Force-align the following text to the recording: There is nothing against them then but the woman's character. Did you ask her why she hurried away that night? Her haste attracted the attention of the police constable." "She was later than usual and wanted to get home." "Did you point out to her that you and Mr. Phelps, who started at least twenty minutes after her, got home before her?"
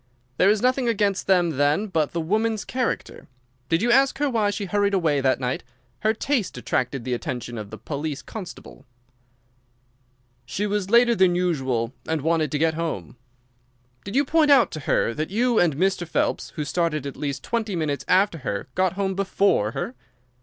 There 0.37 0.49
is 0.49 0.63
nothing 0.63 0.89
against 0.89 1.27
them 1.27 1.57
then 1.57 1.85
but 1.85 2.11
the 2.11 2.19
woman's 2.21 2.65
character. 2.65 3.27
Did 3.69 3.83
you 3.83 3.91
ask 3.91 4.17
her 4.17 4.27
why 4.31 4.49
she 4.49 4.65
hurried 4.65 4.95
away 4.95 5.21
that 5.21 5.39
night? 5.39 5.63
Her 5.99 6.15
haste 6.25 6.57
attracted 6.57 7.03
the 7.03 7.13
attention 7.13 7.55
of 7.55 7.69
the 7.69 7.77
police 7.77 8.23
constable." 8.23 8.87
"She 10.43 10.65
was 10.65 10.89
later 10.89 11.13
than 11.13 11.35
usual 11.35 11.93
and 12.07 12.21
wanted 12.23 12.51
to 12.53 12.57
get 12.57 12.73
home." 12.73 13.15
"Did 14.03 14.15
you 14.15 14.25
point 14.25 14.49
out 14.49 14.71
to 14.71 14.79
her 14.79 15.13
that 15.13 15.29
you 15.29 15.59
and 15.59 15.75
Mr. 15.77 16.07
Phelps, 16.07 16.49
who 16.55 16.65
started 16.65 17.05
at 17.05 17.15
least 17.15 17.43
twenty 17.43 17.75
minutes 17.75 18.03
after 18.07 18.39
her, 18.39 18.69
got 18.73 18.93
home 18.93 19.13
before 19.13 19.73
her?" 19.73 19.93